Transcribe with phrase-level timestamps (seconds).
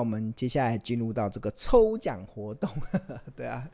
[0.00, 2.68] 我们接下来进入到这个抽奖活动，
[3.36, 3.68] 对啊，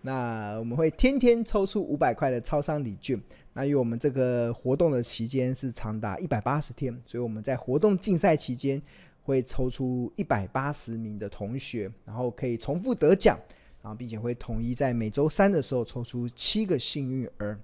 [0.00, 3.20] 那我们会天天抽出五百块的超商礼券。
[3.52, 8.80] 那因为我们这个活动的期间是长达一百八十天，所以我们在活动竞赛期间
[9.24, 13.38] 会抽出一百八十名的同学，然后可以重复得奖，
[13.82, 17.58] 然后并且会统一在每周三的时候抽出七个幸运儿。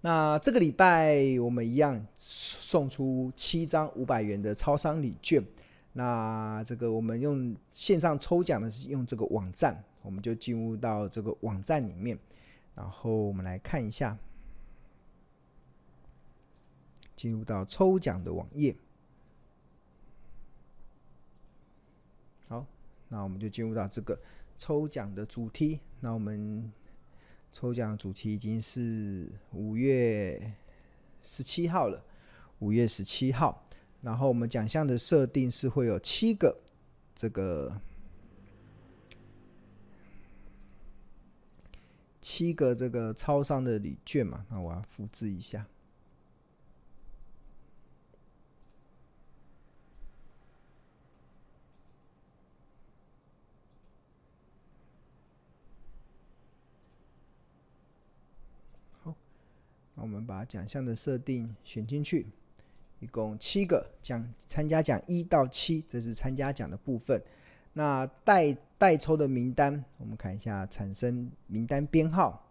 [0.00, 5.40] 那这个礼拜我们一样送出七张五百元的超商礼券。
[5.94, 12.18] 那这个我们用线上抽奖的是用这个网站，我们就进入到这个网站里面，
[12.74, 14.16] 然后我们来看一下，
[17.14, 18.74] 进入到抽奖的网页。
[22.48, 22.64] 好，
[23.08, 24.18] 那我们就进入到这个
[24.56, 25.78] 抽奖的主题。
[26.00, 26.72] 那我们
[27.52, 30.52] 抽奖主题已经是五月
[31.22, 32.02] 十七号了，
[32.60, 33.62] 五月十七号。
[34.02, 36.60] 然后我们奖项的设定是会有七个
[37.14, 37.80] 这个
[42.20, 45.66] 七个这个超商的礼券嘛，那我要复制一下。
[59.00, 59.14] 好，
[59.94, 62.26] 那我们把奖项的设定选进去。
[63.02, 67.20] 一共七个奖参加奖一到七，这是参加奖的部分。
[67.72, 72.48] 那代代抽的名单，我们看一下产生名单编号。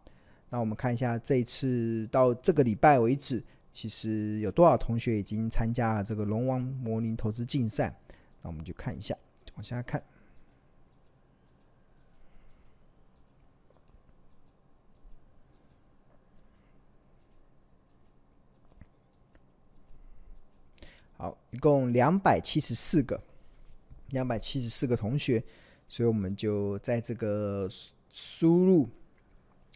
[0.49, 3.41] 那我们看一下这次到这个礼拜为止，
[3.71, 7.95] 其实有多少同学已经参加了这个龙王模拟投资竞赛？
[8.41, 9.15] 那我们就看一下，
[9.55, 10.03] 往下看。
[21.21, 23.21] 好，一共两百七十四个，
[24.09, 25.43] 两百七十四个同学，
[25.87, 27.69] 所以我们就在这个
[28.11, 28.89] 输入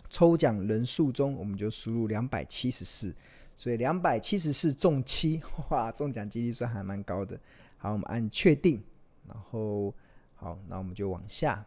[0.10, 3.16] 抽奖人数中，我们就输入两百七十四，
[3.56, 5.40] 所以两百七十四中七，
[5.70, 7.40] 哇，中奖几率算还蛮高的。
[7.78, 8.84] 好，我们按确定，
[9.28, 9.94] 然后
[10.34, 11.64] 好，那我们就往下，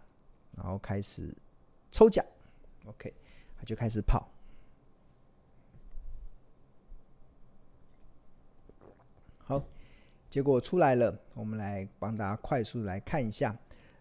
[0.57, 1.33] 然后开始
[1.93, 2.27] 抽奖
[2.85, 3.15] ，OK，
[3.57, 4.29] 它就开始跑。
[9.49, 9.65] 好，
[10.29, 13.59] 结果出来了，我们来帮大家快速来看一下。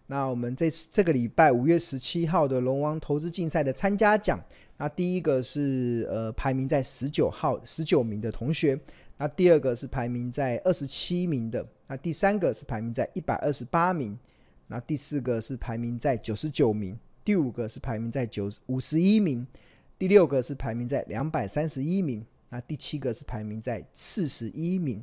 [0.08, 4.38] 那我们这次这个礼拜五月十七号的龙王投资竞赛的参加奖，
[4.76, 8.78] 那第一个是呃排名在十九号十九名的同学，
[9.16, 14.18] 那第二个是排名在二十七名的，那第三个是排名在一百二十八名，
[14.66, 19.46] 那第四个是排名在九十九名，第五个是排名在九五十一名，
[19.98, 25.02] 第六个是排名在两百三十一名，那第七个是排名在四十一名。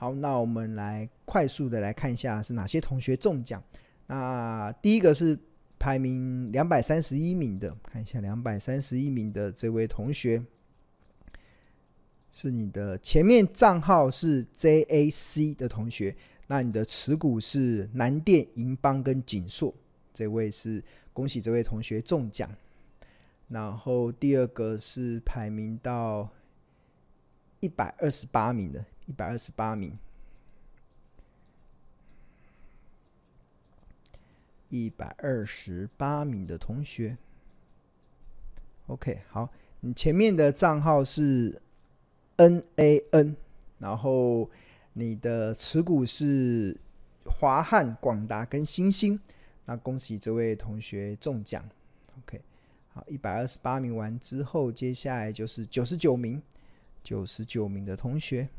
[0.00, 3.60] 好，那我们来快速的来看一下是哪些同学中奖。
[4.06, 5.36] 那第一个是
[5.76, 10.40] 排名两百三十一名的，看一下两百三十一名的这位同学，
[12.30, 16.14] 是你的前面账号是 JAC 的同学，
[16.46, 19.74] 那你的持股是南电、银邦跟景硕，
[20.14, 20.80] 这位是
[21.12, 22.48] 恭喜这位同学中奖。
[23.48, 26.30] 然后第二个是排名到
[27.58, 28.84] 一百二十八名的。
[29.08, 29.98] 一百二十八名，
[34.68, 37.16] 一百二十八名的同学。
[38.86, 41.58] OK，好，你前面的账号是
[42.36, 43.34] NAN，
[43.78, 44.50] 然后
[44.92, 46.78] 你的持股是
[47.24, 49.18] 华汉、广达跟星星，
[49.64, 51.66] 那恭喜这位同学中奖。
[52.18, 52.42] OK，
[52.92, 56.42] 好，一百二十八名完之后，接下来就是九十九名，
[57.02, 58.50] 九十九名的同学。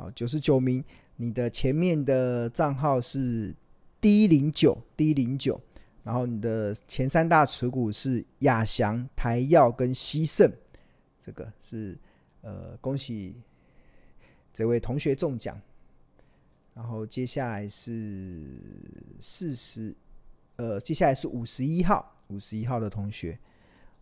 [0.00, 0.82] 好，九十九名，
[1.16, 3.54] 你的前面的账号是
[4.00, 5.60] D 零九 D 零九，
[6.02, 10.50] 然后你的前三大持股是亚翔、台燿跟希盛，
[11.20, 11.98] 这个是
[12.40, 13.36] 呃恭喜
[14.54, 15.60] 这位同学中奖。
[16.72, 18.58] 然后接下来是
[19.18, 19.94] 四十，
[20.56, 23.38] 呃，接下来是五十一号，五十一号的同学，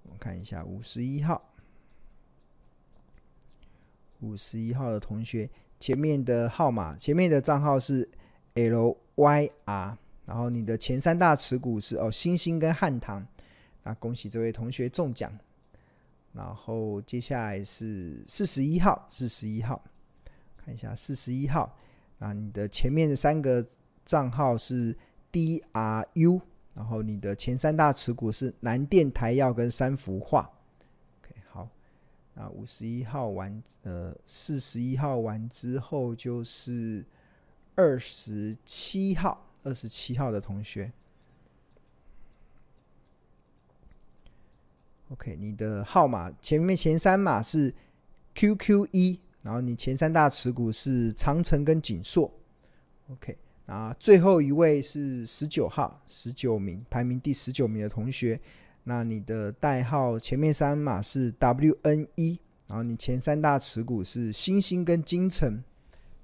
[0.05, 1.43] 我看一下五十一号，
[4.21, 5.51] 五十一号的同学。
[5.79, 8.09] 前面的号码，前面的账号是
[8.55, 9.97] LYR，
[10.27, 13.27] 然后你的前三大持股是哦，星星跟汉唐，
[13.85, 15.33] 那恭喜这位同学中奖。
[16.33, 19.83] 然后接下来是四十一号，四十一号，
[20.57, 21.75] 看一下四十一号，
[22.19, 23.67] 那你的前面的三个
[24.05, 24.97] 账号是
[25.33, 26.41] DRU，
[26.75, 30.49] 然后你的前三大持股是南电、台燿跟三福画。
[32.39, 37.05] 啊，五十一号完，呃，四十一号完之后就是
[37.75, 40.93] 二十七号，二十七号的同学。
[45.11, 47.75] OK，你的号码前面前三码是
[48.35, 52.31] QQ 一然后你前三大持股是长城跟景硕。
[53.11, 53.37] OK，
[53.67, 58.39] 那最后一位是十九号，十九名排名第十九名的同学，
[58.89, 65.63] 那你的代号前面三码是 WNE，然后你前三大持股是星星跟金城。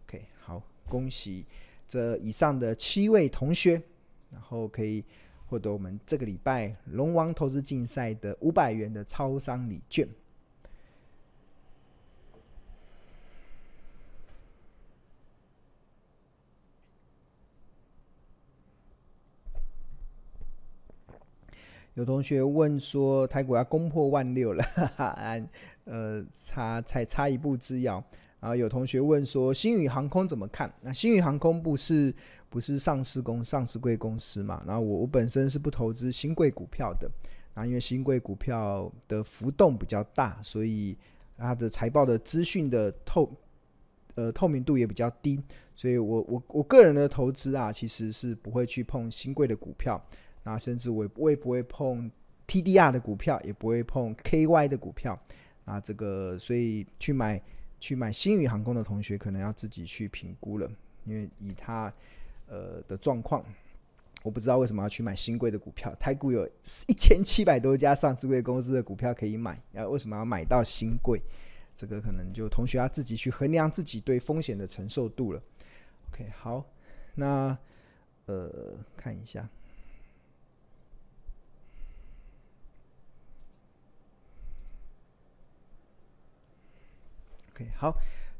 [0.07, 1.45] OK，好，恭喜
[1.87, 3.83] 这以上的七位同学，
[4.31, 5.05] 然后可以。
[5.47, 10.09] 获得我们这个礼拜龙王投资竞赛的五百元的超商礼券。
[21.95, 25.43] 有同学问说，台股要攻破万六了， 哈哈，
[25.85, 28.05] 呃，差才差一步之遥。
[28.41, 30.73] 然后有同学问说，星宇航空怎么看？
[30.83, 32.15] 那星宇航空不是。
[32.51, 34.63] 不是上市公上市贵公司嘛？
[34.65, 37.11] 然后我我本身是不投资新贵股票的，
[37.53, 40.97] 然后因为新贵股票的浮动比较大，所以
[41.37, 43.29] 它的财报的资讯的透
[44.15, 45.43] 呃透明度也比较低，
[45.75, 50.01] 所以我我我个人的投资啊，其实是不会去碰新贵的股票，
[50.45, 52.11] 那甚至我也我也不会碰
[52.47, 55.21] TDR 的股票，也不会碰 KY 的股票
[55.65, 57.43] 啊，这个所以去买
[57.81, 60.71] 去买新宇航空的同学可能要自己去评估了，
[61.05, 61.93] 因为以它。
[62.47, 63.43] 呃的状况，
[64.23, 65.93] 我不知道为什么要去买新贵的股票。
[65.95, 66.47] 台股有
[66.87, 71.23] 一千七百多家上市贵公司的股票可以买，要为什么要买到新贵？
[71.75, 75.43] 这个可能就同学要自己去衡量自己对风险的承受度了。
[76.11, 76.63] OK，好，
[77.15, 77.57] 那
[78.27, 79.49] 呃看一下
[87.55, 87.95] ，OK，好。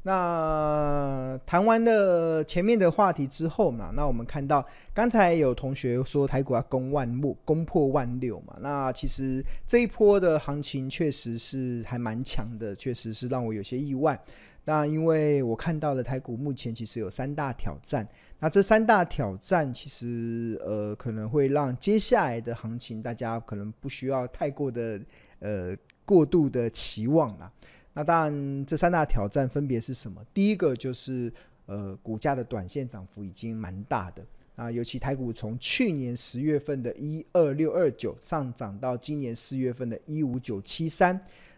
[0.07, 4.63] 那谈完了前面的话题之后嘛，那我们看到
[4.93, 8.55] 刚才有同学说台股要攻万六，攻破万六嘛。
[8.61, 14.19] 那其实这一波的行情确实是还蛮强的，确实是让我有些意外。
[14.65, 18.07] 那因为我看到的台股目前其实有三大挑战，
[18.39, 25.01] 那这三大挑战其实呃可能会让接下来的行情大家可能不需要太过的
[25.39, 25.75] 呃
[26.05, 27.51] 过度的期望了。
[27.97, 30.21] 那当然，这三大挑战分别是什么？
[30.33, 31.31] 第一个就是，
[31.65, 34.21] 呃，股价的短线涨幅已经蛮大的
[34.57, 41.17] 啊，尤其台股从去年十月份的一二六二九上涨到今年四月份的一五九七三，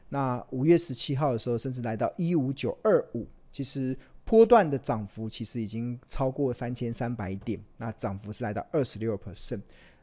[0.10, 9.62] 那五月十七号的时候甚至来到一五九二五，其实波段的涨幅其实已经超过三千三百点，那涨幅是来到二十六 percent，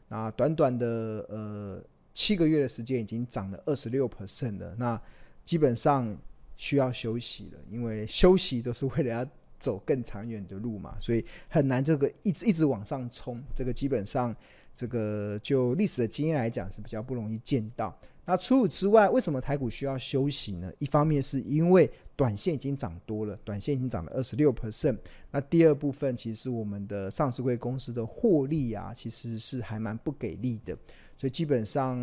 [0.09, 1.81] 那短短的呃
[2.13, 5.01] 七个月的时间已经涨了二十六 percent 了，那。
[5.45, 6.17] 基本上
[6.57, 13.41] 需要休息了，因为休息都是为了要走更长远的路嘛， 所以很难这个一直一直往上冲。
[13.53, 14.35] 这个基本上，
[14.75, 17.97] 这个就历史的经验来讲是比较不容易见到。
[18.27, 20.73] 那除此之外，为什么台股需要休息呢？
[20.79, 24.97] 一方面是因为短线已经涨多了，短线已经涨了二十六 percent。
[25.29, 30.75] 那第二部分其实我们的上市柜公司的获利啊，其实是还蛮不给力的。
[31.17, 31.97] 所以基本上，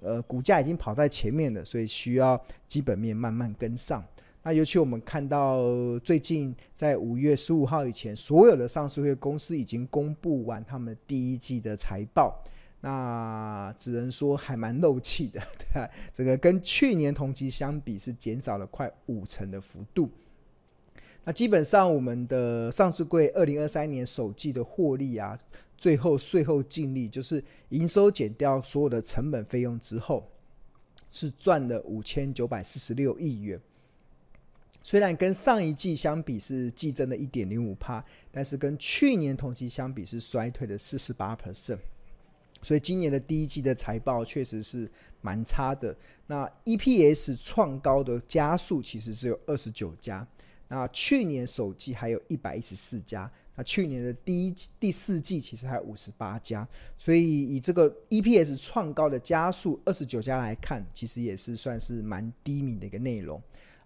[0.00, 4.04] 呃，股价已经跑在前面了，所以需要基本面慢慢跟上。
[4.42, 5.64] 那尤其我们看到
[6.04, 12.40] 最近在五月十五号以前，所有的上市会公司已经公布完他们第一季的财报，
[12.80, 15.90] 那只能说还蛮漏气的， 对吧？
[16.14, 20.08] 这个跟去年同期相比是减少了快五成的幅度。
[21.26, 25.38] 那基本上我们的上市柜二零二三年首季的获利啊。
[25.78, 30.26] 最后税后净利就是营收减掉所有的成本费用之后，
[31.10, 33.60] 是赚了五千九百四十六亿元。
[34.82, 38.02] 虽然跟上一季相比是季增了一点零五趴，
[38.32, 41.80] 但是跟去年同期相比是衰退了四十八 percent。
[42.62, 44.90] 所以今年的第一季的财报确实是
[45.20, 45.94] 蛮差的。
[46.26, 50.26] 那 EPS 创高的加速其实只有二十九家，
[50.68, 53.30] 那去年首季还有一百一十四家。
[53.58, 56.68] 那去年的第一季、第四季其实还有五十八家，
[56.98, 63.40] 所以以这个 EPS 创高的加速二十九家来看，其实也是算是蛮低迷的一个内容。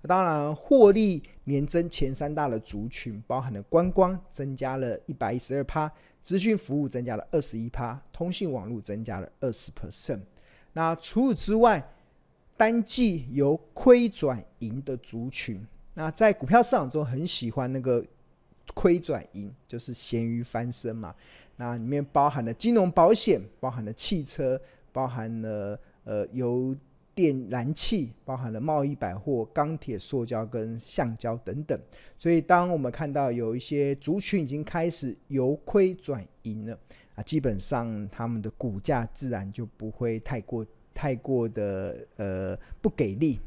[0.09, 10.23] 当然，获利年增前三大的族群，包含了观光增加了一百一十二趴，资讯服务增加了二十一趴，通信网络增加了二十 percent。
[10.73, 11.87] 那除此之外，
[12.57, 15.65] 单季由亏转盈的族群，
[16.01, 18.03] 那在股票市场中很喜欢那个。
[18.73, 21.13] 亏转盈就是咸鱼翻身嘛，
[21.57, 24.59] 那里面包含了金融保险，包含了汽车，
[24.93, 26.75] 包含了呃油
[27.13, 31.79] 电、燃气，包含了贸易、百货、钢铁、塑胶跟橡胶等等。
[32.17, 36.79] 所以，当我们看到有一些族群已经开始由亏转盈了
[37.17, 40.65] 啊，基本上他们的股价自然就不会太过
[40.95, 43.41] 太过的呃不给力。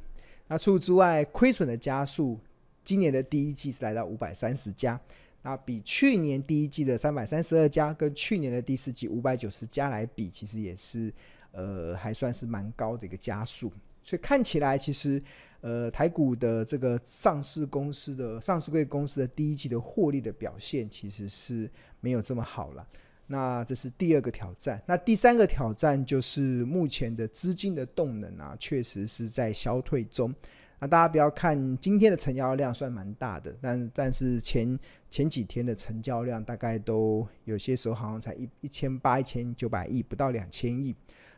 [0.53, 2.39] 那除此之外，亏损的加速，
[2.83, 5.01] 今年的第一季是来到五百三十家。
[5.41, 11.11] 那比去年第一季的三百三十二家，跟去年的第四季五百九十家来比，其实也是
[11.53, 13.73] 呃还算是蛮高的一个加速。
[14.03, 15.19] 所以看起来，其实
[15.61, 21.67] 呃台股的这个上市公司的上市柜公司的第一季的获利的表现，其实是
[21.99, 22.87] 没有这么好了。
[23.27, 24.81] 那这是第二个挑战。
[24.85, 30.33] 那第三个挑战就是目前的资金的动能啊，确实是在消退中。
[30.79, 34.77] 那大家不要看今天的成交量算蛮大的，但但是前
[35.09, 40.93] 前几天的成交量大概都有些时候好像才一一千八、一千九百亿，不到两千亿。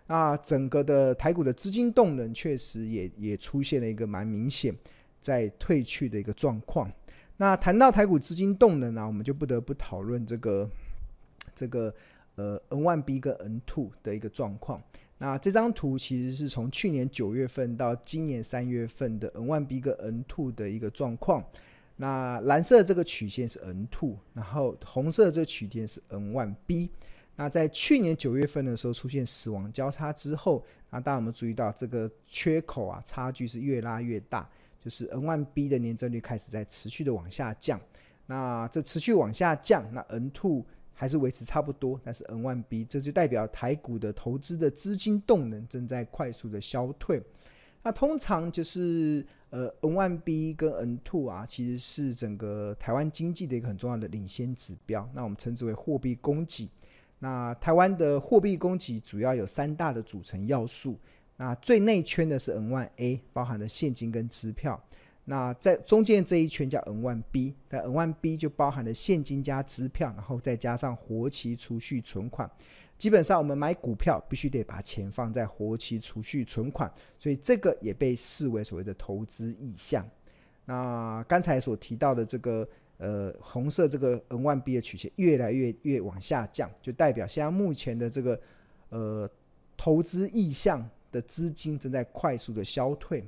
[0.08, 4.76] 那整个的台股的资金动能确实也也出现了一个蛮明显
[5.20, 6.92] 在退去的一个状况。
[7.38, 10.68] 那谈到台股资金动能呢、我们就不得不讨论这个
[11.56, 11.94] 这个
[12.36, 14.82] 呃 N1B 跟 N2 的一个状况。
[15.18, 21.42] 那这张图其实是从去年九月份到今年三月份的 N1B 跟 N2 的一个状况。
[21.96, 26.90] 那蓝色这个曲线是 N2，然后红色这个曲线是 N1B。
[27.38, 34.50] 那在去年九月份的时候出现死亡交叉之后，那大家有没有注意到这个缺口啊，差距是越拉越大，
[34.82, 37.80] 就是 N1B 的年增率开始在持续的往下降。
[38.26, 40.66] 那这持续往下降，那 N2。
[40.96, 47.22] 还是维持差不多，但是 N1B 这就代表台股的投资的资金动能正在快速的消退。
[47.84, 55.08] 那通常就是呃 N1B 跟 N2 啊，其实是整个台湾经济的一个很重要的领先指标。
[55.14, 56.68] 那我们称之为货币供给。
[57.20, 60.98] 那台湾的货币供给主要有三大的组成要素。
[61.38, 64.82] 那最内圈的是 N1A，包含了现金跟支票。
[65.28, 72.50] 那在中间这一圈叫 N1B，在 N1B 就包含了现金加支票，然后再加上活期储蓄存款。
[72.98, 80.08] 基本上我们买股票必须得把钱放在活期储蓄存款，所以这个也被视为所谓的投资意向。
[80.66, 82.68] 那刚才所提到的这个
[82.98, 88.40] 呃红色这个 N1B 的曲线越来越越往下降，就代表现在目前的这个
[88.90, 89.30] 呃
[89.76, 93.28] 投资意向的资金正在快速的消退。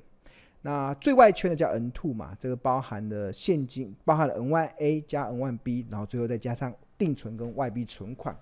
[0.63, 8.37] 那最外圈的叫 N two 嘛，这个包含了现金，包含了 N1A 加 N1B，然后最后再加上定存跟外币存款。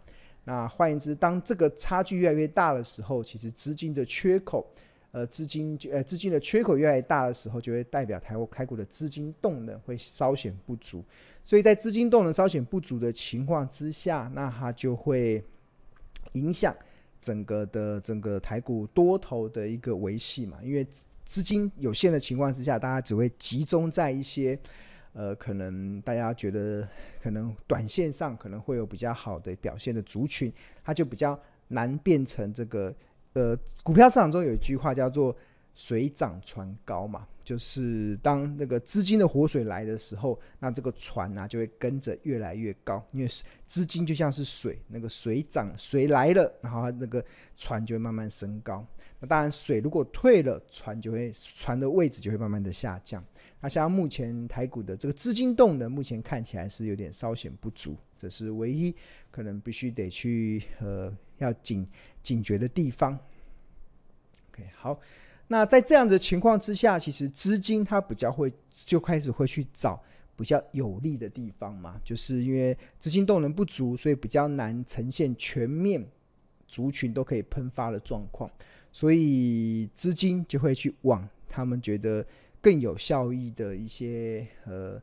[0.45, 4.65] 那换言之，当这个差距越来越大的时候，其实资金的缺口，
[5.12, 11.03] 呃，资金呃资金的缺口越来越大的时候，就会代表台湾开股的资金动能会稍显不足。
[11.43, 15.43] 所以在资金动能稍显不足的情况之下，那它就会
[16.34, 16.75] 影响
[17.22, 20.88] 整个的整个台股多头的一个维系嘛，因为。
[21.25, 24.58] 资金有限的情况之下，大家只会集中在一些，
[25.13, 26.88] 呃，可能大家觉得
[27.22, 30.53] 可能短线上可能会有比较好的表现的族群，
[30.84, 31.38] 它就比较
[31.70, 32.96] 难变成这个，
[33.34, 35.36] 呃，股票市场中有一句话叫做
[35.74, 43.27] “水涨船高”嘛，就是当那个资金的活水来的时候，那这个船呢、啊、就会跟着越来越高，因为
[43.65, 47.24] 资金就像是水，那个水涨水来了，然后那个
[47.58, 48.86] 船就会慢慢升高。
[49.19, 53.24] 那当然，水如果退了，船就会船的位置就会慢慢的下降。
[53.62, 58.93] 那像目前台股的这个资金动能，目前看起来是有点稍显不足，这是唯一
[59.31, 61.88] 可能必须得去呃要警
[62.22, 63.17] 警觉的地方。
[64.51, 65.00] OK，好，
[65.48, 70.00] 那在这样的情况之下，其实资金它比较会就开始会去找
[70.36, 76.05] 比较有利的地方嘛，就是因为资金动能不足，所以比较难呈现全面
[76.67, 78.51] 族群都可以喷发的状况。
[78.96, 82.25] 所以资金就会去往他们觉得
[82.62, 84.98] 更有效益的一些呃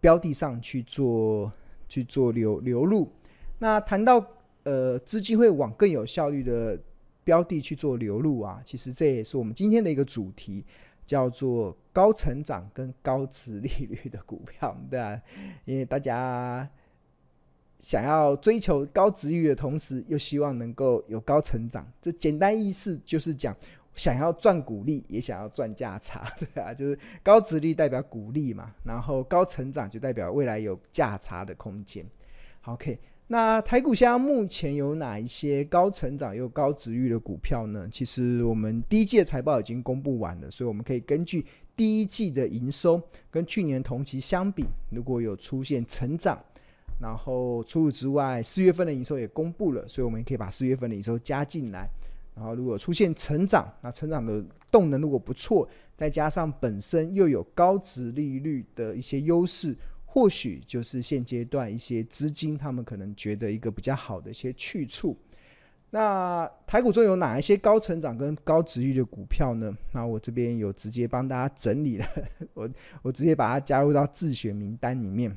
[0.00, 1.52] 标的上去做
[1.88, 3.10] 去做流流入。
[3.58, 4.24] 那谈到
[4.62, 6.78] 呃资金会往更有效率的
[7.24, 10.64] 标的去做流入啊，其实这也是我们今天的一个主题，
[11.04, 15.20] 叫做高成长跟高值利率的股票， 对啊，
[15.64, 16.70] 因为大家。
[17.82, 23.54] 想要追求高殖利率的同时，又希望能够有高成长，这简单意思就是讲，
[23.96, 32.06] 想要赚股利，也想要赚价差， 对啊，就是高值率代表股利嘛，然后高成长就代表未来有价差的空间。
[32.66, 32.96] OK，
[33.26, 37.88] 那台股现在目前有哪一些高成长又高值域的股票呢？
[37.90, 46.40] 其实我们第一季的财报已经公布完了，所以我们可以根据第一季的营收跟去年同期相比，如果有出现成长。
[47.02, 51.88] 然后除此之外，四月份的营收也公布了，所以我们可以把四月份的营收加进来。
[52.36, 65.16] 然后如果出现成长，那成长的动能如果不错，再加上本身又有高值利率的一些优势，或许就是现阶段一些资金他们可能觉得一个比较好的一些去处。
[65.90, 69.76] 那台股中有哪一些高成长跟高值率的股票呢？
[69.92, 72.06] 那我这边有直接帮大家整理了，
[72.54, 72.70] 我
[73.02, 75.36] 我直接把它加入到自选名单里面。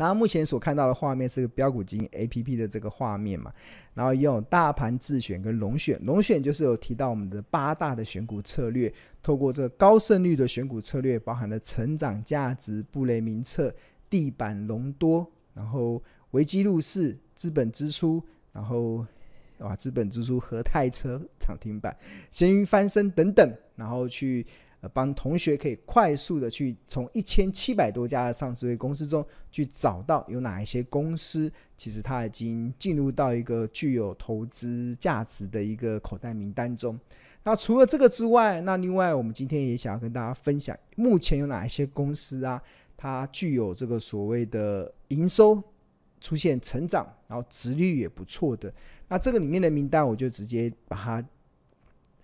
[0.00, 3.52] 然后目前所看到的画面是个标股金 A P P 的这个画面嘛，
[3.92, 8.90] 然后用大盘自选跟龙选，龙选就是有提到我们的八大的选股策略，
[9.22, 13.70] 透过这高胜率的选股策略，包含了成长价值、布雷明策、
[14.08, 19.04] 地板隆多，然后危机入市、资本支出，然后
[19.58, 21.94] 哇资本支出和泰车涨停板、
[22.32, 24.46] 咸鱼翻身等等，然后去。
[24.88, 36.98] 帮同学可以快速的去从一千七百多家的上市公司中去找到有哪一些公司，其实它已经进入到一个具有投资价值的一个口袋名单中。
[37.42, 42.62] 那除了这个之外，那另外我们今天也想要跟大家分享，目前有哪一些公司啊，
[42.96, 45.62] 它具有这个所谓的营收
[46.20, 48.72] 出现成长，然后殖率也不错的。
[49.08, 51.22] 那这个里面的名单，我就直接把它。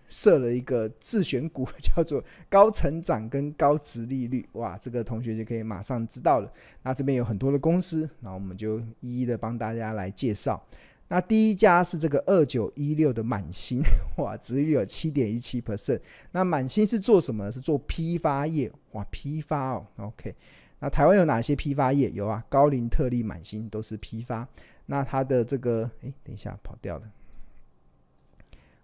[0.09, 6.53] 设了一个自选股， 叫做高成长跟高值利率，哇，这个同学就可以马上知道了。
[6.83, 10.63] 那这边有很多的公司，那我们就一一的帮大家来介绍。
[11.09, 13.81] 那第一家是这个二九一六的满星，
[14.19, 16.01] 哇，值率有七点一七 percent。
[16.33, 17.51] 那满星是做什么？
[17.53, 20.35] 是做批发业，哇，批发哦，OK。
[20.81, 22.11] 那台湾有哪些批发业？
[22.11, 24.47] 有啊，高龄特力、满星都是批发。
[24.87, 27.05] 那它的这个，哎，等一下跑掉了，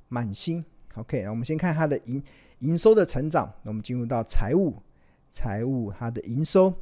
[0.09, 0.65] 满星。
[0.95, 2.23] OK，那我们先看它的营
[2.61, 3.53] 营收的成长。
[3.63, 4.77] 那我们进入到财务，
[5.31, 6.73] 财务它的营收，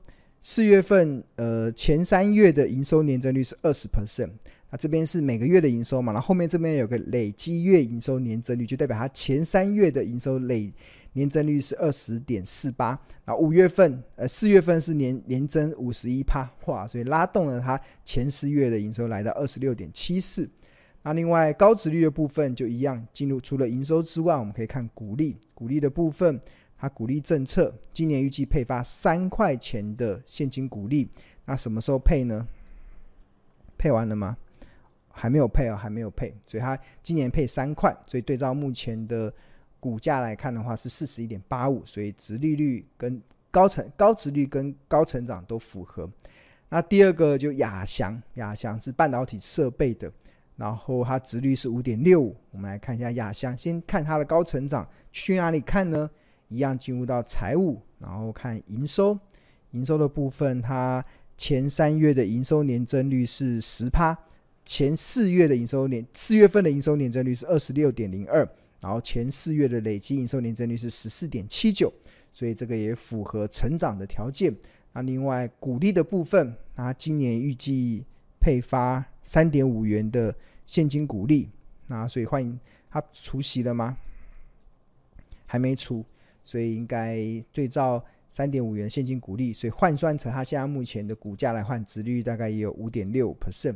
[0.43, 4.31] 四月份呃前三月的营收年增率是二十 percent。
[4.73, 10.73] 那这边是每个月的营收嘛，那后，后面这边有个累积月营收年增率，就代表它前三月的营收累
[11.15, 12.97] 年增率是二十点四八。
[13.25, 20.49] 那五月份呃四月份是年年增五十一趴，哇，所以拉动了它前四月的营收来到二十六点七四。
[21.03, 26.39] 那另外高值率的部分就一样，进入除了营收之外，我们可以看股利，股利的部分，
[26.77, 31.09] 它股利政策今年预计配发三块钱的现金股利，
[31.47, 32.47] 那什么时候配呢？
[33.79, 34.37] 配完了吗？
[35.09, 39.33] 还没有配哦，还没有配，所以它今年配三块，所以对照目前的
[39.79, 46.09] 股价来看的话是四十一点八五，所以值利率跟高成高值率跟高成长都符合。
[46.69, 50.13] 那第二个就亚翔，亚翔是半导体设备的。
[50.61, 56.11] 然后它值率是五点六五，我们来看一下亚翔，先看它的高成长去哪里看呢？
[56.49, 59.19] 一样进入到财务，然后看营收，
[59.71, 61.03] 营收的部分，它
[61.39, 64.15] 前三月的营收年增率是十趴，
[64.63, 68.47] 前四月的营收年四月份的营收年增率是二十六点零二，
[68.83, 71.91] 然后前四月的累计营收年增率是十四点七九，
[72.35, 74.55] 所以这个也符合成长的条件。
[74.93, 78.05] 那另外股利的部分，它今年预计
[78.39, 80.35] 配发三点五元的
[80.71, 81.49] 现金股利，
[81.89, 82.57] 那所以欢迎
[82.89, 83.99] 他除息了吗？
[85.45, 86.05] 还没除，
[86.45, 87.19] 所以应该
[87.51, 93.75] 对照三点五元现金股利，所以换算成他现在目前的股价来换，值率大概也有五点六 percent。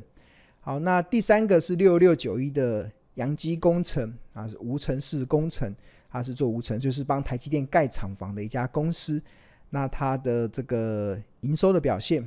[0.61, 5.75] 好，那第三个是六六九一的阳基工程啊，是无尘室工程，
[6.09, 9.21] 它是做无尘，就是帮台积电盖厂房的一家公司。
[9.71, 12.25] 那它的这个营收的表现，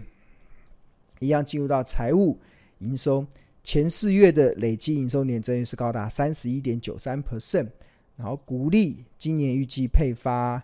[1.19, 2.37] 一样进入到财务。
[2.79, 3.25] 营收
[3.69, 7.67] 前四月的累计营收年增率是高达三十一点九三 percent，
[8.15, 10.63] 然后股利今年预计配发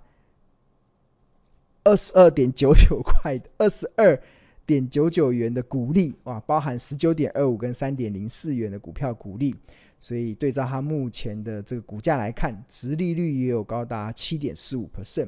[1.84, 4.18] 二十二点九九块， 二十二
[4.66, 9.54] 点九九元的股利，哇，包含十九点二五跟三点零四元的股票股利，
[10.00, 15.28] 所以对照它目前的这个股价来看，殖利率也有高达七点四五 percent。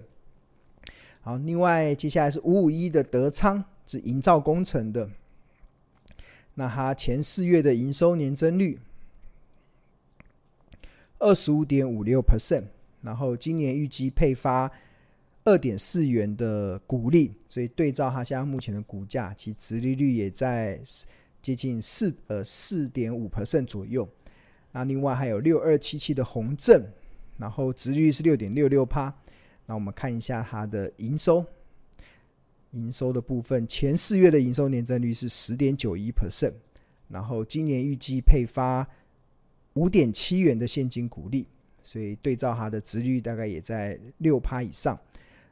[1.20, 5.10] 好，另外接下来是五五一的德昌，是营造工程的。
[6.56, 8.80] 那它前四月的营收年增率
[11.20, 12.64] 二十五点五六 percent，
[13.02, 14.72] 然后今年预计配发
[15.44, 20.82] 二点四元的股利，所以对照它现在目前的股价，其殖利率也在
[21.42, 24.08] 接近四呃四点五 percent 左右。
[24.72, 26.84] 那另外还有六二七七的宏正，
[27.38, 29.14] 然后殖利率是六点六六趴。
[29.66, 31.46] 那我们看一下它的营收。
[32.76, 36.54] 营收的部分，前四月的营收年增率是十点九一 percent，
[37.08, 38.88] 然后今年预计配发
[39.74, 41.48] 五点七元的现金股利，
[41.84, 45.00] 所以对照它的殖率大概也在六趴以上。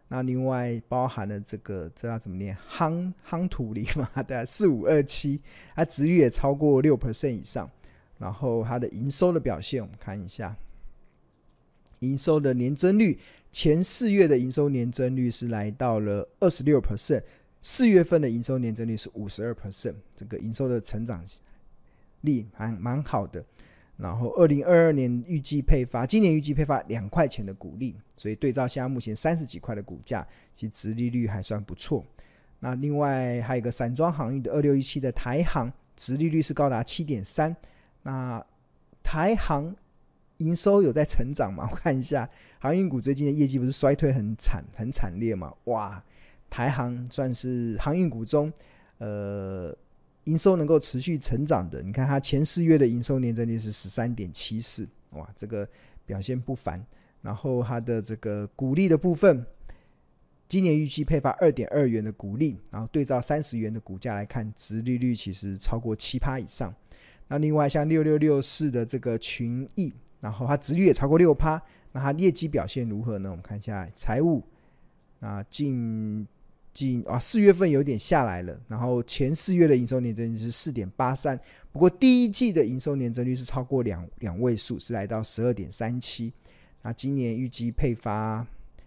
[0.10, 2.56] 那另外包含了这个这要怎么念？
[2.70, 5.42] 夯夯土林嘛， 对，四五二七，
[5.76, 7.68] 它殖率也超过六 percent 以上。
[8.20, 10.56] 然后它的营收的表现，我们看一下，
[12.00, 13.20] 营收的年增率，
[13.54, 17.22] 前四月的营收年增率是来到了二十六 percent，
[17.62, 21.24] 四月份的营收年增率是五十二 percent，这个营收的成长
[22.22, 23.46] 力还蛮好的。
[23.96, 32.04] 然后二零二二年预计配发，今年预计配发两块钱的股利，所以对照现在目前三十几块的股价，其实殖利率还算不错。
[32.60, 37.56] 那另外还有一个散装航运的二六一七的台航，殖利率是高达七点三。
[38.02, 38.44] 那
[39.04, 39.76] 台航
[40.38, 41.67] 营收有在成长吗？
[41.72, 45.54] 我看一下， 航运股最近的业绩不是衰退很惨很惨烈吗？
[45.65, 46.04] 哇，
[46.50, 48.52] 台航算是航运股中，
[48.98, 49.76] 呃。
[50.26, 55.67] 营收能够持续成长的，你看它前四月的营收年增率是十三点七四，哇，这个
[56.06, 56.82] 表现不凡。
[57.22, 59.46] 然后它的这个股利的部分，
[60.48, 66.74] 今年预计配发二点二元的股利，然后对照三十元的股价来看，殖利率其实超过七趴以上。
[67.28, 69.93] 那另外像六六六四的这个群益，
[70.24, 73.30] 然后它值率也超过六趴，那它业绩表现如何呢？
[73.30, 74.42] 我们看一下财务，
[75.20, 76.26] 那近。
[76.74, 81.40] 近啊，四月份有点下来了，然后前四月的营收年增是四点八三，
[81.72, 86.34] 不过第一季的营收年增率是超过两两位数，是来到十二点三七。
[86.82, 88.44] 那今年预计配发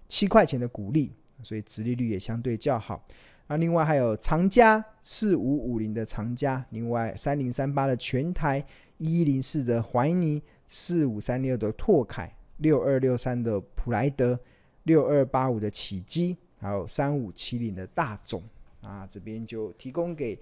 [0.09, 1.13] 七块钱的股利，
[1.45, 3.07] 所以值利率也相对较好。
[3.47, 8.67] 那另外还有长佳四五五零的长佳，另外三零三八的全台，
[8.99, 14.39] 一一零四的怀霓，四五三六的拓凯，六二六三的普莱德，
[14.85, 16.37] 六二八五的启基。
[16.59, 18.43] 还有三五七零的大众
[18.81, 20.37] 啊，这边就提供给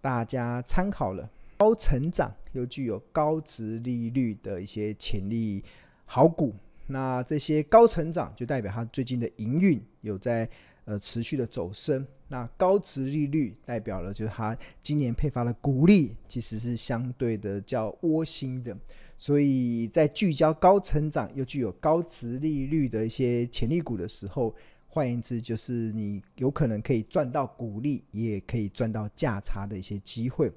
[0.00, 1.28] 大家参考了。
[1.58, 5.62] 高成长又具有高值利率的一些潜力
[6.04, 6.54] 好股，
[6.86, 10.48] 那这些高成长就代表它最近的营运有在
[10.84, 12.06] 呃持续的走升。
[12.28, 18.74] 那高值利率代表了就是它今年配发的股利其实是相对的较窝心的，
[19.18, 24.54] 所以在聚焦高成长又具有高值利率的一些潜力股的时候。
[24.88, 30.50] 换言之，就是你有可能可以赚到股利，也可以赚到价差的一些机会。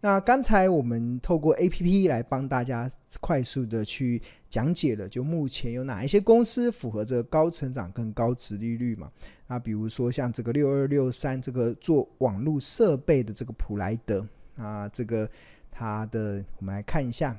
[0.00, 9.12] 那刚才我们透过 APP 来帮大家快速的去讲解了，就目前有哪一些公司符合这个高成长跟高值利率嘛？
[9.46, 15.28] 那比如说像这个六二六三这个做网络设备的这个普莱德啊，这个
[15.70, 17.38] 它的我们来看一下，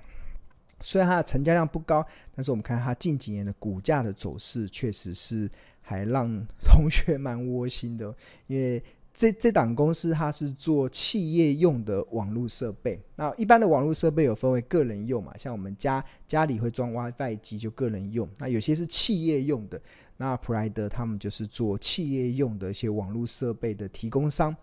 [0.84, 5.50] 虽然它的成交量不高，但是我们看它近几年的股价的走势，确实是。
[5.86, 8.16] 还让同学蛮窝心的，
[8.48, 8.82] 因为
[9.14, 12.98] 这 这档公司它是做企业用的网络设备。
[13.18, 18.30] 那一般的网络设备有分为个人用嘛，像我们家家里会装 WiFi 机就个人用。
[18.38, 19.80] 那有些是企业用的，
[20.16, 24.56] 那普莱德他们就是做企业用的一些网络设备的提供商。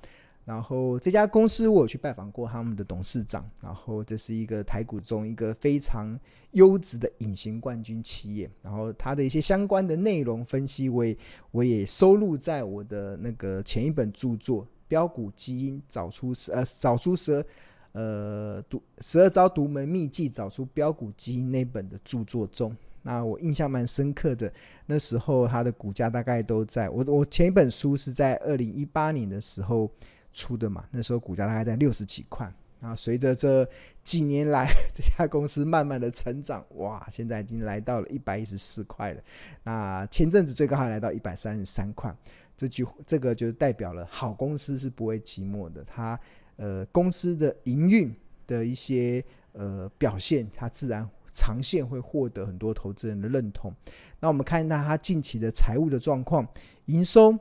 [0.50, 6.18] 然后这家公司我有去拜访过他们的董事长，然后这是一个台股中一个非常
[6.50, 11.16] 优质的隐形冠军企业，然后它的一些相关的内容分析，我也
[11.52, 17.44] 我也收录在我的那个前一本著作《标股基因找出十呃找出十二
[17.92, 24.52] 呃独十二招独门秘技找出标股基因》那本的著作中，那我印象蛮深刻的，
[24.86, 29.88] 那时候它的股价大概都在我我前一本书是在二零一八年的时候。
[30.32, 33.68] 出的嘛，那时候股价大概在六十几块，然后随着这
[34.02, 39.22] 几年来 这家公司慢慢的成长，哇，现在已经来到了一百一十四块了。
[39.64, 42.14] 那前阵子最高还来到一百三十三块，
[42.56, 45.84] 这句这个就代表了好公司是不会寂寞的。
[45.84, 46.18] 它
[46.56, 48.14] 呃公司的营运
[48.46, 53.74] 的一些呃表现，它自然长线会获得很多投资人的认同。
[54.20, 56.46] 那我们看一下它近期的财务的状况，
[56.86, 57.38] 营收。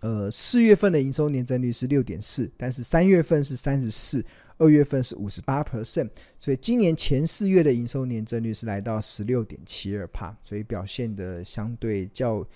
[0.00, 4.24] 呃，四月份的营收年增率是六点四，但是三月份是三十四，
[4.58, 12.46] 二月份是五十八 percent，所以今年前四月的营收年增率是来到十六点七二帕，所以表现的相对较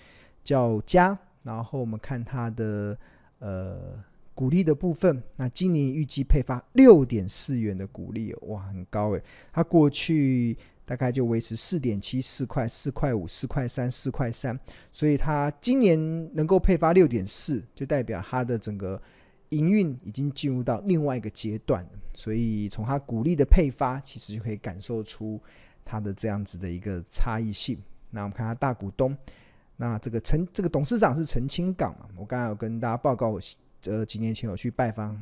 [0.43, 1.17] 较佳。
[1.43, 2.97] 然后我们看它的
[3.39, 3.99] 呃
[4.35, 10.55] 股利的部分，那今年预计配发六点四元的股利，哇，很高诶，它过去。
[10.91, 14.59] 大概就维持四点七四块、四块五、四块三、四块三，
[14.91, 15.97] 所以它今年
[16.35, 19.01] 能够配发六点四，就代表它的整个
[19.51, 21.87] 营运已经进入到另外一个阶段。
[22.13, 25.41] 所以从它股利的配发，其实就可以感受出
[25.85, 27.81] 它的这样子的一个差异性。
[28.09, 29.17] 那我们看它大股东，
[29.77, 32.05] 那这个陈这个董事长是陈清港嘛？
[32.17, 33.39] 我刚才有跟大家报告，我
[33.85, 35.17] 呃几年前有去拜访。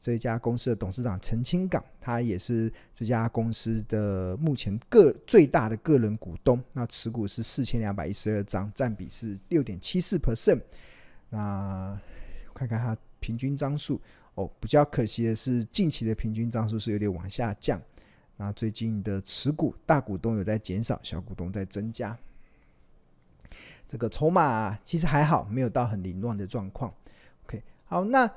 [0.00, 6.58] 这家公司的董事长陈清港，他也是这家公司的目前个最大的个人股东。
[6.72, 10.58] 那持股是四千两百一十二张，占比是六点七四 percent。
[11.28, 12.00] 那
[12.54, 14.00] 看看他平均张数
[14.34, 17.78] 哦，比较可惜的是近期的平均张数是有点往下降。
[18.38, 22.16] 那最近的持股大股东有在减少，小股东在增加。
[23.86, 26.90] 这个筹码其实还好，没有到很凌乱的状况。
[27.44, 28.30] OK，好，那。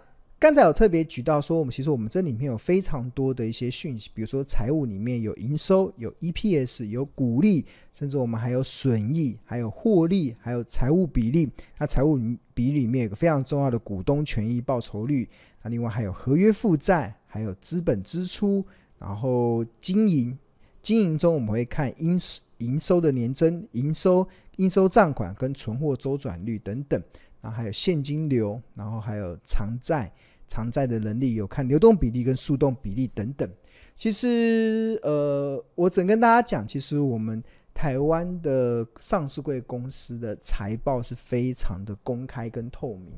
[0.43, 11.49] 刚才有特别举到说，我们其实我们这里面有非常多的一些讯息，比如说财务里面有营收、有 EPS、有股利，甚至我们还有损益、还有获利、还有财务比例。
[11.77, 12.19] 那财务
[12.53, 15.29] 比里面有个非常重要的股东权益报酬率。
[15.61, 18.65] 那另外还有合约负债，还有资本支出，
[18.99, 20.37] 然后经营
[20.81, 22.19] 经营中我们会看营
[22.57, 24.27] 营收的年增、营收
[24.57, 27.01] 应收账款跟存货周转率等等。
[27.39, 30.11] 然后还有现金流，然后还有偿债。
[30.47, 33.49] 偿债的能力有看流动比例跟速动比例等等。
[33.95, 37.43] 其实，呃，我只跟大家讲，其实我们
[37.75, 43.13] 台湾的上市柜公司的财报是非常的公开跟透明。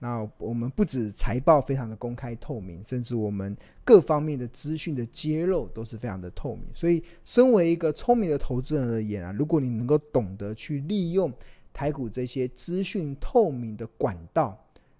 [0.00, 6.64] 那我们不止财报非常的公开透明，甚至我们各方面的资讯的揭露都是非常的透明。
[6.74, 11.32] 所以，身为一个聪明的投资人而言啊，如果你能够懂得去利用
[11.72, 14.58] 台股这些资讯透明的管道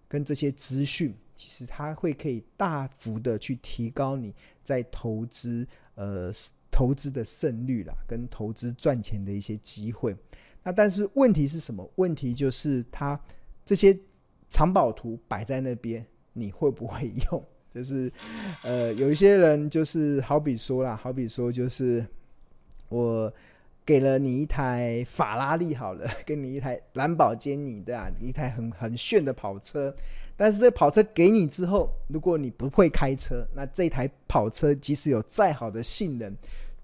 [0.08, 1.12] 跟这些资讯。
[1.38, 6.32] 其实它会可以大幅的去提高你在投资呃
[6.68, 10.16] 投资的胜率啦，跟投资赚钱的一些机会。
[10.64, 11.88] 那但是问题是什么？
[11.94, 13.18] 问题就是它
[13.64, 13.96] 这些
[14.48, 17.44] 藏宝图摆在那边，你会不会用？
[17.72, 18.12] 就是
[18.64, 22.04] 呃有一些人就是好比说啦，好比说就是
[22.88, 23.32] 我
[23.86, 29.94] 给了你一台法拉利好了， 给你一台蓝宝坚尼的啊，一台很很炫的跑车。
[30.40, 36.32] 但是这跑车给你之后，如果你不会开车，那这台跑车即使有再好的性能，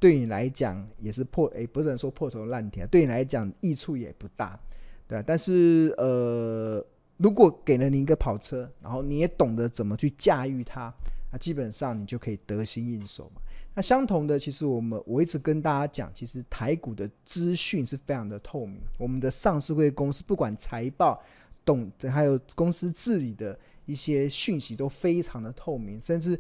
[0.01, 4.59] 对你来讲也是破，诶，不能说破头烂铁，对你来讲益处也不大，
[5.07, 5.23] 对。
[5.25, 6.85] 但是呃，
[7.17, 10.93] 如果给了你一个跑车，然后你也懂得怎么去驾驭它，
[11.31, 13.41] 那基本上你就可以得心应手嘛。
[13.77, 21.23] 那相同的，其实我们我一直跟大家讲，其实台股的资讯是非常的透明，我们的上市柜公司不管财报。
[21.65, 26.39] 懂，还有公司治理的一些讯息都非常的透明，甚至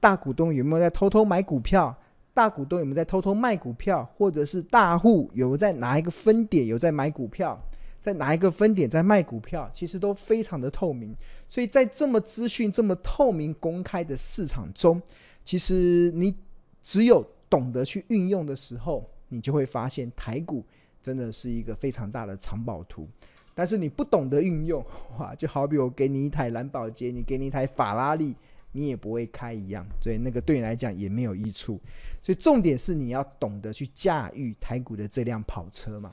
[0.00, 1.96] 大股东有没有在偷偷买股票，
[2.34, 7.60] 大股东有没有在偷偷卖股票，或者是大户有在哪一个分点有在买股票，
[8.00, 11.14] 在哪一个分点在卖股票，其实都非常的透明。
[11.48, 15.00] 所以在这么资讯这么透明公开的市场中，
[15.44, 16.34] 其实你
[16.82, 20.64] 只有懂得去运用的时候，你就会发现台股
[21.02, 23.06] 真的是一个非常大的藏宝图。
[23.54, 24.84] 但是你不懂得运用，
[25.18, 28.34] 哇，就好比我给你一台蓝宝坚尼，你给你一台法拉利，
[28.72, 31.80] 你也不会开一样，所以那个对你来讲也没有益处。
[32.22, 36.12] 所以重点是你要懂得去驾驭台股的这辆跑车嘛。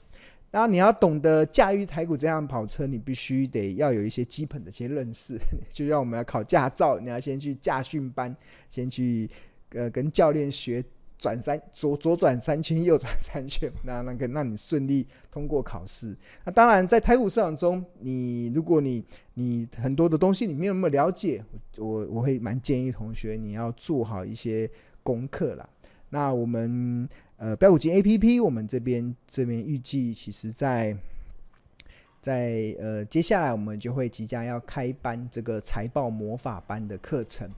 [0.51, 5.37] 然后你要懂得驾驭台股这辆跑车，你必须得要有一些基本的一些认识。
[5.71, 8.35] 就像我们要考驾照，你要先去驾训班，
[8.69, 9.29] 先去
[9.73, 10.83] 呃跟教练学。
[11.19, 16.15] 转三左左转三圈，右转三圈，那那个让你顺利通过考试。
[16.45, 19.03] 那当然，在台股市场中，你如果你
[19.33, 21.43] 你很多的东西你没有那么了解，
[21.77, 24.71] 我我会蛮建议同学你要做好一些
[25.03, 25.69] 功课啦。
[26.11, 30.97] 那我们呃标股金 A P P，我们这边这边预计其实在
[32.21, 37.49] 在呃接下来我们就会即将要开班这个财报魔法班的课程。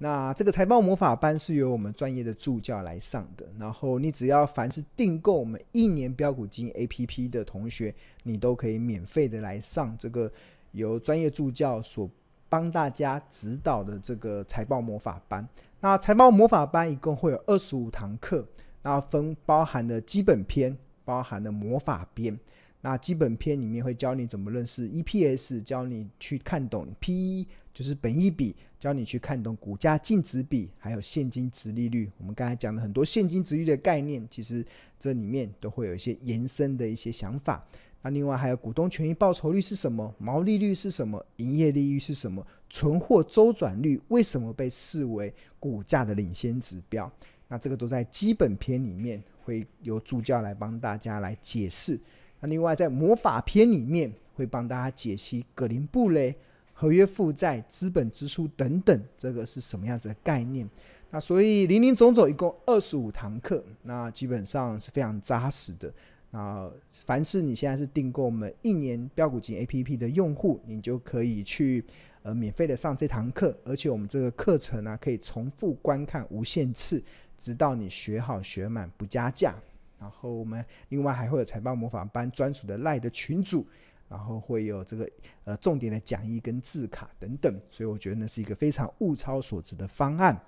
[0.00, 10.30] 那这个财报魔法班是由我们专业的助教来上的，然后你只要凡是订购我们一年标股金 APP 的同学，你都可以免费的来上这个
[10.70, 12.08] 由专业助教所
[12.48, 15.46] 帮大家指导的这个财报魔法班。
[15.80, 18.46] 那财报魔法班一共会有二十五堂课，
[18.82, 22.38] 那分包含了基本篇，包含了魔法篇。
[22.80, 32.08] 那基本篇里面会教你怎么认识 EPS，教你去看懂 PE，就是本益比，教你去看懂股价净值比，还有现金殖利率。
[32.18, 34.64] 我们刚才讲的很多现金殖利率的概念，其实
[35.00, 37.66] 这里面都会有一些延伸的一些想法。
[38.00, 40.14] 那另外还有股东权益报酬率是什么？
[40.18, 41.24] 毛利率是什么？
[41.38, 42.46] 营业利率是什么？
[42.70, 47.10] 存货周转率为什么被视为股价的领先指标？
[47.48, 51.98] 那这个都在基本篇里面会由助教来帮大家来解释。
[52.40, 56.34] 那另外，在魔法篇里面会帮大家解析葛林布雷、
[56.72, 60.68] 合约负债、资本支出等等，这个是什么样子的概念？
[61.10, 65.92] 那所以林林总总一共二十五堂课，那基本上是非常扎实的。
[66.30, 71.82] 那凡是你现在是订购我们一年标股金 APP 的用户，你就可以去
[72.22, 77.02] 呃免费的上这堂课，而且我们这个课程呢、可以重复观看无限次，
[77.38, 79.54] 直到你学好学满不加价。
[79.98, 83.66] 然后我们另外还会有财报魔法班专属的赖的群组，
[84.08, 85.08] 然后会有这个
[85.44, 90.40] 呃重点的讲义跟字卡等等，所以我觉得那是一个非常物超所值的方案。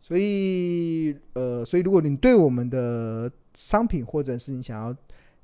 [0.00, 4.96] 所以呃，所以如果你对我们的商品或者是你想要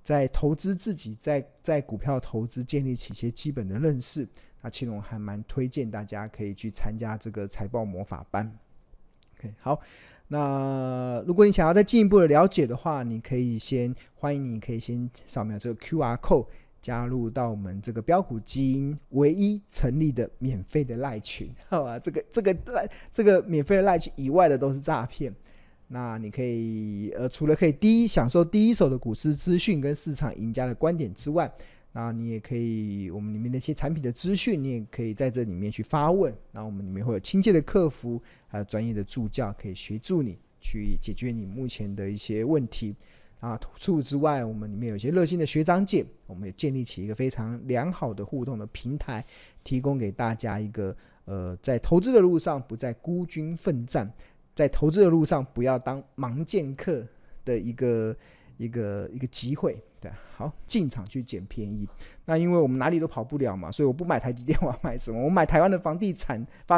[0.03, 4.27] 在投资自己在在股票投资建立起一些基本的认识，
[4.61, 8.53] 那青龙还蛮推荐大家可以去参加这个财报魔法班。
[9.39, 9.81] OK，好，
[10.29, 16.47] 那如果你想要再进一步的了解的话，你可以先欢迎你可以先扫描这个 QR code。
[16.81, 21.99] 加入到我们这个标股基因唯一成立的免费的赖群，好吧？
[21.99, 25.35] 这个这个赖这个免费的赖群以外的都是诈骗。
[25.89, 31.53] 那你可以呃，除了可以第一享受第一手的股市资讯跟市场赢家的观点之外，
[31.93, 36.33] 那你也可以我们里面的一些产品的资讯，你也可以在这里面去发问。
[36.53, 42.95] 然后我们里面会有亲切的客服，还有专业的助教，可以协助你去解决你目前的一些问题。
[43.41, 49.25] 啊，除此之外，我们里面有些热心的学长姐，我们也建立起一个非常良好的互动的平台，
[49.63, 54.13] 提供给大家一个呃，在投资的路上不再孤军奋战，
[54.57, 57.07] 在投资的路上不要当盲剑客
[57.45, 58.17] 的一个
[58.57, 59.81] 一个一个机会。
[60.01, 61.89] 对，好，进场去捡便宜。
[62.27, 65.25] 那因为我们哪里都跑不了嘛，所以我不买台积电，我要买什么？
[65.25, 66.77] 我买台湾的房地产发